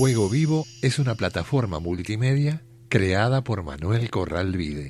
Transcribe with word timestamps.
Fuego 0.00 0.30
Vivo 0.30 0.64
es 0.80 0.98
una 0.98 1.14
plataforma 1.14 1.78
multimedia 1.78 2.62
creada 2.88 3.44
por 3.44 3.62
Manuel 3.62 4.08
Corral 4.08 4.56
Vide. 4.56 4.88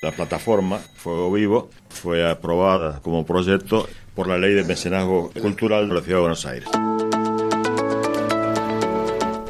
La 0.00 0.12
plataforma 0.12 0.78
Fuego 0.78 1.32
Vivo 1.32 1.70
fue 1.88 2.24
aprobada 2.24 3.00
como 3.02 3.26
proyecto 3.26 3.88
por 4.14 4.28
la 4.28 4.38
Ley 4.38 4.54
de 4.54 4.62
Mecenazgo 4.62 5.32
Cultural 5.42 5.88
de 5.88 5.94
la 5.96 6.02
Ciudad 6.02 6.18
de 6.18 6.20
Buenos 6.20 6.46
Aires. 6.46 6.68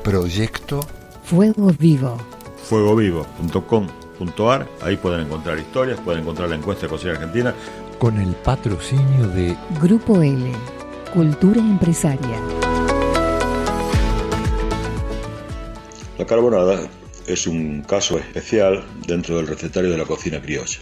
Proyecto 0.02 0.80
Fuego 1.24 1.70
Vivo. 1.78 2.16
fuegovivo.com.ar, 2.62 4.68
ahí 4.80 4.96
pueden 4.96 5.26
encontrar 5.26 5.58
historias, 5.58 6.00
pueden 6.00 6.22
encontrar 6.22 6.48
la 6.48 6.56
encuesta 6.56 6.86
de 6.86 6.88
Cocina 6.88 7.12
Argentina. 7.12 7.54
con 7.98 8.18
el 8.18 8.34
patrocinio 8.36 9.28
de 9.28 9.54
Grupo 9.82 10.22
L. 10.22 10.50
Cultura 11.12 11.60
Empresaria. 11.60 12.40
La 16.16 16.26
carbonada 16.26 16.88
es 17.26 17.48
un 17.48 17.82
caso 17.82 18.18
especial 18.20 18.84
dentro 19.04 19.36
del 19.36 19.48
recetario 19.48 19.90
de 19.90 19.98
la 19.98 20.04
cocina 20.04 20.40
criolla. 20.40 20.78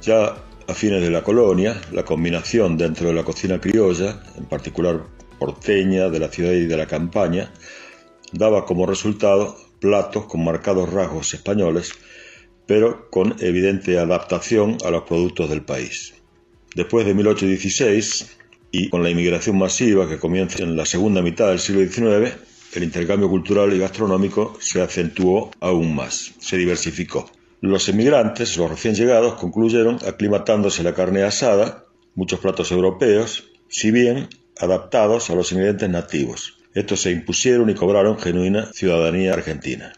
Ya 0.00 0.36
a 0.68 0.74
fines 0.74 1.02
de 1.02 1.10
la 1.10 1.24
colonia, 1.24 1.80
la 1.90 2.04
combinación 2.04 2.78
dentro 2.78 3.08
de 3.08 3.14
la 3.14 3.24
cocina 3.24 3.60
criolla, 3.60 4.22
en 4.36 4.44
particular 4.44 5.02
porteña, 5.40 6.08
de 6.08 6.20
la 6.20 6.28
ciudad 6.28 6.52
y 6.52 6.66
de 6.66 6.76
la 6.76 6.86
campaña, 6.86 7.52
daba 8.30 8.64
como 8.64 8.86
resultado 8.86 9.56
platos 9.80 10.26
con 10.26 10.44
marcados 10.44 10.92
rasgos 10.92 11.34
españoles, 11.34 11.90
pero 12.64 13.10
con 13.10 13.34
evidente 13.40 13.98
adaptación 13.98 14.78
a 14.84 14.90
los 14.90 15.02
productos 15.02 15.50
del 15.50 15.62
país. 15.62 16.14
Después 16.76 17.06
de 17.06 17.14
1816 17.14 18.38
y 18.70 18.88
con 18.88 19.02
la 19.02 19.10
inmigración 19.10 19.58
masiva 19.58 20.08
que 20.08 20.20
comienza 20.20 20.62
en 20.62 20.76
la 20.76 20.86
segunda 20.86 21.22
mitad 21.22 21.48
del 21.48 21.58
siglo 21.58 21.84
XIX, 21.84 22.51
el 22.74 22.84
intercambio 22.84 23.28
cultural 23.28 23.72
y 23.74 23.78
gastronómico 23.78 24.56
se 24.60 24.80
acentuó 24.80 25.50
aún 25.60 25.94
más, 25.94 26.32
se 26.38 26.56
diversificó. 26.56 27.30
Los 27.60 27.88
emigrantes, 27.88 28.56
los 28.56 28.70
recién 28.70 28.94
llegados, 28.94 29.34
concluyeron 29.34 29.98
aclimatándose 30.06 30.82
la 30.82 30.94
carne 30.94 31.22
asada, 31.22 31.84
muchos 32.14 32.40
platos 32.40 32.72
europeos, 32.72 33.44
si 33.68 33.90
bien 33.90 34.28
adaptados 34.58 35.30
a 35.30 35.34
los 35.34 35.52
ingredientes 35.52 35.88
nativos. 35.88 36.58
Estos 36.74 37.02
se 37.02 37.10
impusieron 37.10 37.70
y 37.70 37.74
cobraron 37.74 38.18
genuina 38.18 38.70
ciudadanía 38.72 39.34
argentina. 39.34 39.92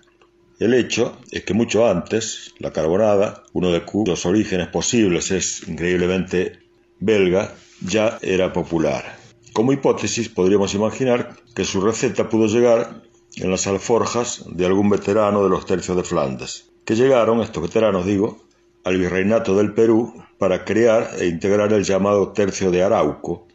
El 0.59 0.75
hecho 0.75 1.19
es 1.31 1.45
que 1.45 1.55
mucho 1.55 1.89
antes, 1.89 2.53
la 2.59 2.73
carbonada, 2.73 3.45
uno 3.53 3.73
de 3.73 3.83
cuyos 3.83 4.27
orígenes 4.27 4.69
posibles 4.69 5.31
es 5.31 5.67
increíblemente 5.69 6.59
belga, 7.01 7.55
ya 7.81 8.19
era 8.23 8.53
popular. 8.53 9.24
Como 9.55 9.73
hipótesis, 9.73 10.29
podríamos 10.29 10.75
imaginar 10.75 11.37
que 11.55 11.65
su 11.65 11.81
receta 11.81 12.29
pudo 12.29 12.49
llegar 12.49 13.03
en 13.37 13.53
las 13.53 13.69
alforjas 13.69 14.45
de 14.51 14.67
algún 14.67 14.91
veterano 14.91 15.45
de 15.45 15.49
los 15.49 15.65
tercios 15.65 15.97
de 15.97 16.03
Flandes, 16.03 16.73
que 16.85 16.97
llegaron, 16.97 17.41
estos 17.41 17.63
veteranos 17.63 18.05
digo, 18.05 18.41
al 18.83 18.99
virreinato 18.99 19.57
del 19.57 19.73
Perú 19.73 20.13
para 20.39 20.65
crear 20.65 21.09
e 21.21 21.27
integrar 21.27 21.73
el 21.73 21.85
llamado 21.85 22.33
tercio 22.33 22.73
de 22.73 22.83
Arauco, 22.83 23.47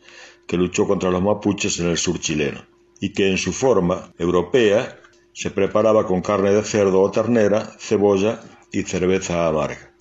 que 0.47 0.55
luchó 0.55 0.87
contra 0.87 1.11
los 1.11 1.21
mapuches 1.21 1.77
en 1.81 1.87
el 1.89 1.97
sur 1.97 2.17
chileno, 2.17 2.61
y 3.01 3.11
que 3.11 3.29
en 3.29 3.37
su 3.37 3.51
forma 3.51 4.13
europea 4.17 4.97
se 5.33 5.51
preparaba 5.51 6.07
con 6.07 6.21
carne 6.21 6.53
de 6.53 6.63
cerdo 6.63 7.01
o 7.01 7.11
ternera, 7.11 7.75
cebolla 7.77 8.39
y 8.71 8.83
cerveza 8.83 9.49
amarga. 9.49 9.93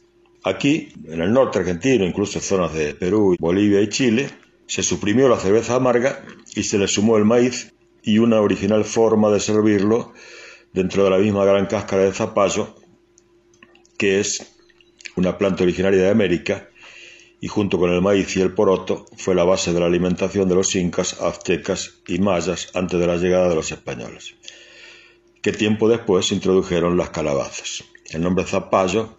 Aquí, 0.45 0.93
en 1.09 1.21
el 1.23 1.33
norte 1.33 1.59
argentino, 1.59 2.07
incluso 2.07 2.39
en 2.39 2.45
zonas 2.45 2.73
de 2.73 2.95
Perú, 2.95 3.35
Bolivia 3.41 3.81
y 3.81 3.89
Chile, 3.89 4.31
se 4.69 4.83
suprimió 4.83 5.29
la 5.29 5.39
cerveza 5.39 5.75
amarga 5.75 6.25
y 6.55 6.63
se 6.63 6.79
le 6.79 6.87
sumó 6.87 7.17
el 7.17 7.25
maíz 7.25 7.73
y 8.03 8.19
una 8.19 8.41
original 8.41 8.85
forma 8.85 9.31
de 9.31 9.41
servirlo 9.41 10.13
dentro 10.73 11.03
de 11.05 11.11
la 11.11 11.19
misma 11.19 11.45
gran 11.45 11.67
cáscara 11.67 12.05
de 12.05 12.13
zapallo, 12.13 12.77
que 13.97 14.21
es 14.21 14.55
una 15.17 15.39
planta 15.39 15.65
originaria 15.65 16.03
de 16.03 16.11
América, 16.11 16.69
y 17.41 17.49
junto 17.49 17.79
con 17.79 17.91
el 17.91 18.03
maíz 18.03 18.37
y 18.37 18.41
el 18.41 18.53
poroto 18.53 19.07
fue 19.17 19.35
la 19.35 19.45
base 19.45 19.73
de 19.73 19.81
la 19.81 19.87
alimentación 19.87 20.49
de 20.49 20.57
los 20.57 20.75
incas, 20.77 21.21
aztecas 21.21 21.95
y 22.07 22.19
mayas 22.19 22.71
antes 22.75 23.01
de 23.01 23.07
la 23.07 23.17
llegada 23.17 23.49
de 23.49 23.55
los 23.55 23.73
españoles, 23.73 24.35
que 25.41 25.53
tiempo 25.53 25.89
después 25.89 26.31
introdujeron 26.31 26.97
las 26.97 27.11
calabazas. 27.11 27.85
El 28.11 28.23
nombre 28.23 28.45
zapallo 28.45 29.17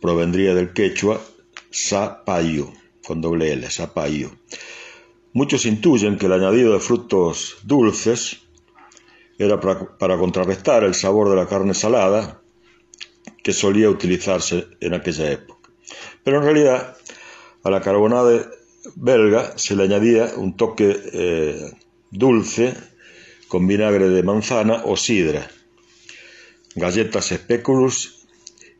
provendría 0.00 0.54
del 0.54 0.72
quechua 0.72 1.20
zapayo, 1.72 2.72
con 3.04 3.20
doble 3.20 3.52
L. 3.52 3.66
Muchos 5.34 5.64
intuyen 5.66 6.18
que 6.18 6.26
el 6.26 6.32
añadido 6.32 6.72
de 6.74 6.80
frutos 6.80 7.56
dulces 7.62 8.42
era 9.38 9.58
para, 9.60 10.18
contrarrestar 10.18 10.84
el 10.84 10.94
sabor 10.94 11.30
de 11.30 11.36
la 11.36 11.46
carne 11.46 11.74
salada 11.74 12.42
que 13.42 13.52
solía 13.52 13.88
utilizarse 13.88 14.66
en 14.80 14.94
aquella 14.94 15.30
época. 15.30 15.70
Pero 16.22 16.38
en 16.38 16.44
realidad 16.44 16.96
a 17.64 17.70
la 17.70 17.80
carbonada 17.80 18.50
belga 18.94 19.56
se 19.56 19.74
le 19.74 19.84
añadía 19.84 20.32
un 20.36 20.56
toque 20.56 20.96
eh, 21.12 21.72
dulce 22.10 22.74
con 23.48 23.66
vinagre 23.66 24.08
de 24.08 24.22
manzana 24.22 24.82
o 24.84 24.96
sidra, 24.96 25.50
galletas 26.74 27.26
speculus 27.26 28.26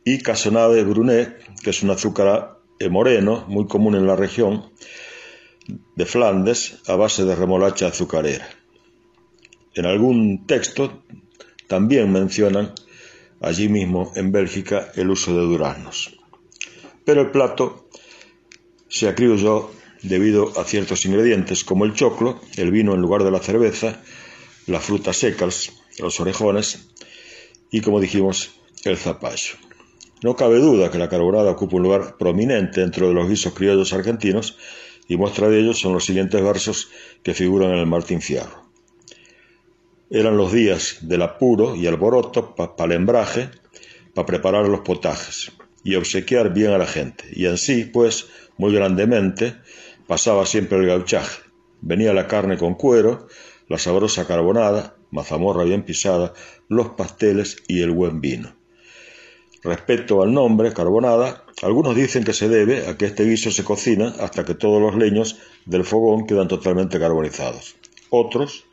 y 0.03 0.19
casonade 0.19 0.83
brunet, 0.83 1.37
que 1.61 1.69
es 1.69 1.83
un 1.83 1.91
azúcar 1.91 2.59
moreno 2.89 3.45
muy 3.47 3.67
común 3.67 3.95
en 3.95 4.07
la 4.07 4.15
región 4.15 4.71
de 5.95 6.05
Flandes 6.05 6.79
a 6.87 6.95
base 6.95 7.23
de 7.25 7.35
remolacha 7.35 7.87
azucarera. 7.87 8.47
En 9.75 9.85
algún 9.85 10.45
texto 10.45 11.03
también 11.67 12.11
mencionan 12.11 12.73
allí 13.41 13.69
mismo 13.69 14.11
en 14.15 14.31
Bélgica 14.31 14.91
el 14.95 15.09
uso 15.09 15.33
de 15.33 15.45
duraznos. 15.45 16.17
Pero 17.05 17.21
el 17.21 17.31
plato 17.31 17.87
se 18.87 19.07
acriolló 19.07 19.71
debido 20.01 20.59
a 20.59 20.65
ciertos 20.65 21.05
ingredientes 21.05 21.63
como 21.63 21.85
el 21.85 21.93
choclo, 21.93 22.39
el 22.57 22.71
vino 22.71 22.93
en 22.93 23.01
lugar 23.01 23.23
de 23.23 23.31
la 23.31 23.39
cerveza, 23.39 24.01
las 24.67 24.83
frutas 24.83 25.17
secas, 25.17 25.71
los 25.99 26.19
orejones 26.19 26.89
y, 27.71 27.81
como 27.81 27.99
dijimos, 27.99 28.51
el 28.83 28.97
zapallo. 28.97 29.55
No 30.23 30.37
cabe 30.37 30.59
duda 30.59 30.89
que 30.89 30.97
la 30.97 31.09
carbonada 31.09 31.51
ocupa 31.51 31.75
un 31.75 31.83
lugar 31.83 32.15
prominente 32.17 32.79
dentro 32.79 33.09
de 33.09 33.13
los 33.13 33.27
guisos 33.27 33.53
criollos 33.53 33.91
argentinos 33.91 34.57
y 35.09 35.17
muestra 35.17 35.49
de 35.49 35.59
ello 35.59 35.73
son 35.73 35.91
los 35.91 36.05
siguientes 36.05 36.41
versos 36.41 36.89
que 37.23 37.33
figuran 37.33 37.71
en 37.71 37.79
el 37.79 37.87
Martín 37.87 38.21
Fierro. 38.21 38.63
Eran 40.09 40.37
los 40.37 40.53
días 40.53 40.99
del 41.01 41.23
apuro 41.23 41.75
y 41.75 41.87
alboroto 41.87 42.55
para 42.55 42.73
pa 42.77 42.85
el 42.85 42.93
hembraje, 42.93 43.49
para 44.13 44.25
preparar 44.25 44.69
los 44.69 44.79
potajes 44.79 45.51
y 45.83 45.95
obsequiar 45.95 46.53
bien 46.53 46.71
a 46.71 46.77
la 46.77 46.87
gente. 46.87 47.25
Y 47.33 47.47
así, 47.47 47.83
pues, 47.83 48.27
muy 48.57 48.73
grandemente, 48.73 49.55
pasaba 50.07 50.45
siempre 50.45 50.77
el 50.77 50.85
gauchaje. 50.85 51.41
Venía 51.81 52.13
la 52.13 52.27
carne 52.27 52.57
con 52.57 52.75
cuero, 52.75 53.27
la 53.67 53.77
sabrosa 53.77 54.25
carbonada, 54.25 54.95
mazamorra 55.11 55.65
bien 55.65 55.83
pisada, 55.83 56.33
los 56.69 56.91
pasteles 56.91 57.57
y 57.67 57.81
el 57.81 57.91
buen 57.91 58.21
vino. 58.21 58.62
Respecto 59.63 60.21
al 60.21 60.33
nombre, 60.33 60.73
carbonada, 60.73 61.45
algunos 61.61 61.95
dicen 61.95 62.23
que 62.23 62.33
se 62.33 62.49
debe 62.49 62.87
a 62.87 62.97
que 62.97 63.05
este 63.05 63.23
guiso 63.23 63.49
se 63.49 63.63
cocina 63.63 64.13
hasta 64.19 64.43
que 64.43 64.55
todos 64.55 64.81
los 64.81 64.95
leños 64.95 65.37
del 65.65 65.85
fogón 65.85 66.27
quedan 66.27 66.49
totalmente 66.49 66.99
carbonizados. 66.99 67.75
Otros 68.09 68.65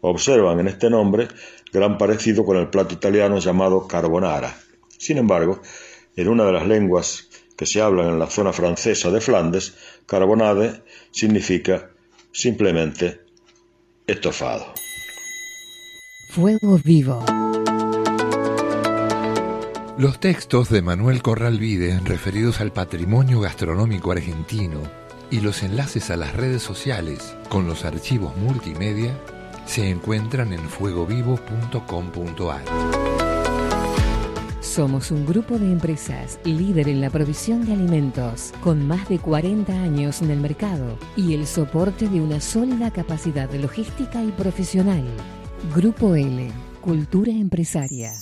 observan 0.00 0.60
en 0.60 0.68
este 0.68 0.88
nombre 0.88 1.28
gran 1.72 1.98
parecido 1.98 2.44
con 2.44 2.56
el 2.56 2.68
plato 2.68 2.94
italiano 2.94 3.38
llamado 3.38 3.86
carbonara. 3.86 4.56
Sin 4.96 5.18
embargo, 5.18 5.60
en 6.16 6.28
una 6.28 6.44
de 6.46 6.52
las 6.52 6.66
lenguas 6.66 7.28
que 7.56 7.66
se 7.66 7.82
hablan 7.82 8.08
en 8.08 8.18
la 8.18 8.26
zona 8.26 8.54
francesa 8.54 9.10
de 9.10 9.20
Flandes, 9.20 9.74
carbonade 10.06 10.82
significa 11.10 11.90
simplemente 12.32 13.20
estofado. 14.06 14.72
Fuego 16.30 16.80
Vivo. 16.82 17.24
Los 20.00 20.18
textos 20.18 20.70
de 20.70 20.80
Manuel 20.80 21.20
Corral 21.20 21.58
Vide 21.58 22.00
referidos 22.00 22.62
al 22.62 22.72
patrimonio 22.72 23.38
gastronómico 23.40 24.12
argentino 24.12 24.80
y 25.30 25.40
los 25.40 25.62
enlaces 25.62 26.08
a 26.10 26.16
las 26.16 26.34
redes 26.34 26.62
sociales 26.62 27.36
con 27.50 27.66
los 27.66 27.84
archivos 27.84 28.34
multimedia 28.38 29.14
se 29.66 29.90
encuentran 29.90 30.54
en 30.54 30.60
fuegovivo.com.ar. 30.70 32.62
Somos 34.62 35.10
un 35.10 35.26
grupo 35.26 35.58
de 35.58 35.70
empresas 35.70 36.40
líder 36.44 36.88
en 36.88 37.02
la 37.02 37.10
provisión 37.10 37.66
de 37.66 37.74
alimentos, 37.74 38.54
con 38.62 38.88
más 38.88 39.06
de 39.10 39.18
40 39.18 39.70
años 39.70 40.22
en 40.22 40.30
el 40.30 40.40
mercado 40.40 40.96
y 41.14 41.34
el 41.34 41.46
soporte 41.46 42.08
de 42.08 42.22
una 42.22 42.40
sólida 42.40 42.90
capacidad 42.90 43.52
logística 43.52 44.24
y 44.24 44.32
profesional. 44.32 45.04
Grupo 45.74 46.14
L, 46.14 46.50
Cultura 46.80 47.32
Empresaria. 47.32 48.14